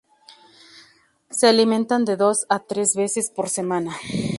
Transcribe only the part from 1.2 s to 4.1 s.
Se alimentan de dos a tres veces por semana.